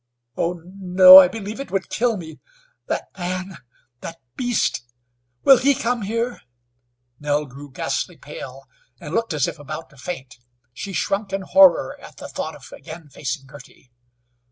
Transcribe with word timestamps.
"Oh! 0.35 0.63
No, 0.79 1.19
I 1.19 1.27
believe 1.27 1.59
it 1.59 1.69
would 1.69 1.89
kill 1.91 2.17
me! 2.17 2.39
That 2.87 3.09
man! 3.19 3.59
that 3.99 4.19
beast! 4.35 4.81
will 5.43 5.59
he 5.59 5.75
come 5.75 6.01
here?" 6.01 6.41
Nell 7.19 7.45
grew 7.45 7.69
ghastly 7.69 8.17
pale, 8.17 8.67
and 8.99 9.13
looked 9.13 9.31
as 9.31 9.47
if 9.47 9.59
about 9.59 9.91
to 9.91 9.97
faint. 9.97 10.39
She 10.73 10.91
shrunk 10.91 11.31
in 11.33 11.43
horror 11.43 11.99
at 12.01 12.17
the 12.17 12.27
thought 12.27 12.55
of 12.55 12.71
again 12.75 13.09
facing 13.09 13.45
Girty. 13.45 13.91